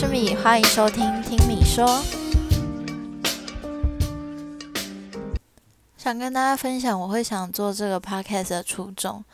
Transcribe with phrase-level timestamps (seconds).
[0.00, 1.84] 是米，欢迎收听听米说。
[5.96, 9.24] 想跟大家分享，我会想做这个 podcast 的初衷。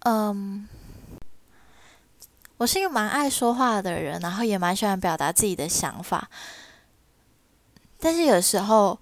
[0.00, 0.68] 嗯，
[2.58, 6.28] 我是一个蛮爱说话的人，然后也蛮喜欢表达自己的想法。
[7.98, 9.00] 但是有时候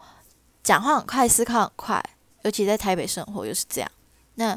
[0.62, 2.00] 讲话很快，思考很快，
[2.42, 3.90] 尤其在台北生活又是这样。
[4.36, 4.56] 那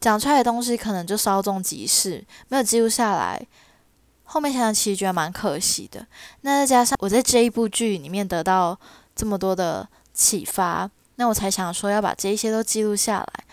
[0.00, 3.46] 讲出来的东西可能就稍纵即逝，没有记录下来。
[4.36, 6.06] 后面想想，其实觉得蛮可惜的。
[6.42, 8.78] 那再加上我在这一部剧里面得到
[9.14, 13.44] 这么多的启发，那我才想说要把这一些都记录下来。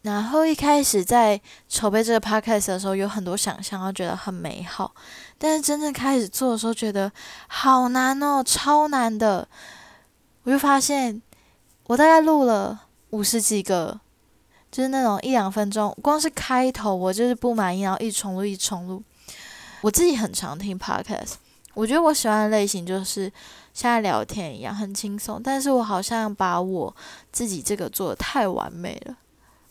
[0.00, 4.94] 然后一开始在筹备这个 podcast 的时候，有很多想象，然后觉得很美好。
[5.36, 7.12] 但是真正开始做的时候，觉得
[7.46, 9.46] 好难哦，超难的。
[10.44, 11.20] 我就发现，
[11.86, 14.00] 我大概录了五十几个，
[14.72, 19.02] 就是那种一两分钟，光是开头我就是不满意，然后一重录一重录。
[19.84, 21.34] 我自己很常听 podcast，
[21.74, 23.30] 我觉得我喜欢的类型就是
[23.74, 25.38] 像聊天一样，很轻松。
[25.44, 26.96] 但是我好像把我
[27.30, 29.18] 自己这个做的太完美了，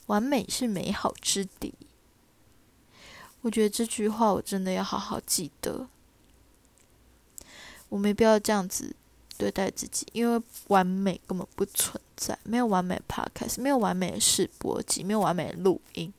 [0.05, 1.73] 完美是美好之敌。
[3.41, 5.87] 我觉得这句话我真的要好好记得，
[7.89, 8.95] 我没必要这样子
[9.35, 16.13] 对待自己，因为完美根本不存在，没有完美 podcast，没有完美的试播集，没有完美的录音。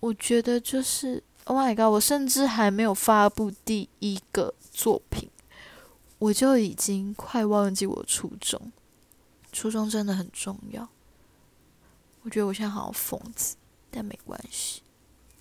[0.00, 1.22] 我觉得就是。
[1.44, 1.92] Oh my god！
[1.92, 5.30] 我甚至还没有发布第一个作品，
[6.18, 8.72] 我就已经快忘记我初衷。
[9.52, 10.88] 初衷真的很重要。
[12.22, 13.56] 我觉得我现在好像疯子，
[13.90, 14.82] 但没关系，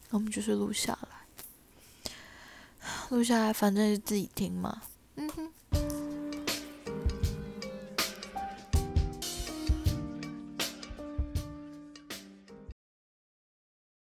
[0.10, 2.12] 我们就是录下来，
[3.10, 4.82] 录下来，反正就自己听嘛。
[5.16, 5.52] 嗯哼，